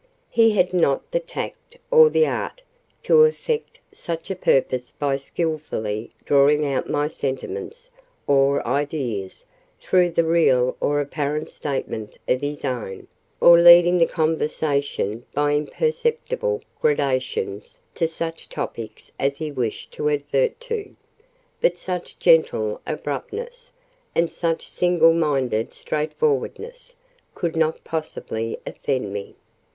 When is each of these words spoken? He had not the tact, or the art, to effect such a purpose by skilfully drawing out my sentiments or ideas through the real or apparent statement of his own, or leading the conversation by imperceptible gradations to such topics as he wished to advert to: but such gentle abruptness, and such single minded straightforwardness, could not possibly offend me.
He 0.31 0.53
had 0.53 0.73
not 0.73 1.11
the 1.11 1.19
tact, 1.19 1.77
or 1.91 2.09
the 2.09 2.25
art, 2.25 2.63
to 3.03 3.21
effect 3.25 3.79
such 3.91 4.31
a 4.31 4.35
purpose 4.35 4.91
by 4.93 5.17
skilfully 5.17 6.09
drawing 6.25 6.65
out 6.65 6.89
my 6.89 7.07
sentiments 7.07 7.91
or 8.25 8.67
ideas 8.67 9.45
through 9.79 10.09
the 10.09 10.23
real 10.25 10.75
or 10.79 10.99
apparent 11.01 11.49
statement 11.49 12.17
of 12.27 12.41
his 12.41 12.65
own, 12.65 13.09
or 13.39 13.59
leading 13.59 13.99
the 13.99 14.07
conversation 14.07 15.23
by 15.35 15.53
imperceptible 15.53 16.63
gradations 16.81 17.81
to 17.93 18.07
such 18.07 18.49
topics 18.49 19.11
as 19.19 19.37
he 19.37 19.51
wished 19.51 19.91
to 19.91 20.09
advert 20.09 20.59
to: 20.61 20.95
but 21.61 21.77
such 21.77 22.17
gentle 22.17 22.81
abruptness, 22.87 23.71
and 24.15 24.31
such 24.31 24.67
single 24.67 25.13
minded 25.13 25.75
straightforwardness, 25.75 26.95
could 27.35 27.55
not 27.55 27.83
possibly 27.83 28.57
offend 28.65 29.13
me. 29.13 29.35